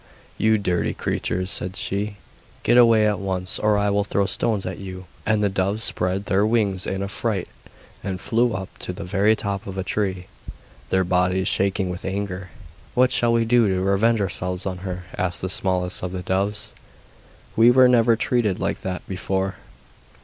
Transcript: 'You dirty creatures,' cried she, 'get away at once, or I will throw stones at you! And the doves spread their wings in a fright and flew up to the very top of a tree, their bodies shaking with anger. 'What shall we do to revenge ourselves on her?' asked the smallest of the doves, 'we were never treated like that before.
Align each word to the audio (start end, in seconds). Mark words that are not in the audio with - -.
'You 0.35 0.57
dirty 0.57 0.95
creatures,' 0.95 1.55
cried 1.59 1.75
she, 1.75 2.17
'get 2.63 2.75
away 2.75 3.07
at 3.07 3.19
once, 3.19 3.59
or 3.59 3.77
I 3.77 3.91
will 3.91 4.03
throw 4.03 4.25
stones 4.25 4.65
at 4.65 4.79
you! 4.79 5.05
And 5.27 5.43
the 5.43 5.47
doves 5.47 5.83
spread 5.83 6.25
their 6.25 6.43
wings 6.43 6.87
in 6.87 7.03
a 7.03 7.07
fright 7.07 7.47
and 8.03 8.19
flew 8.19 8.53
up 8.55 8.75
to 8.79 8.93
the 8.93 9.03
very 9.03 9.35
top 9.35 9.67
of 9.67 9.77
a 9.77 9.83
tree, 9.83 10.25
their 10.89 11.03
bodies 11.03 11.47
shaking 11.49 11.91
with 11.91 12.03
anger. 12.03 12.49
'What 12.95 13.11
shall 13.11 13.31
we 13.33 13.45
do 13.45 13.67
to 13.69 13.79
revenge 13.79 14.19
ourselves 14.21 14.65
on 14.65 14.79
her?' 14.79 15.03
asked 15.19 15.41
the 15.43 15.49
smallest 15.49 16.01
of 16.01 16.13
the 16.13 16.23
doves, 16.23 16.71
'we 17.55 17.69
were 17.69 17.87
never 17.87 18.15
treated 18.15 18.59
like 18.59 18.81
that 18.81 19.07
before. 19.07 19.57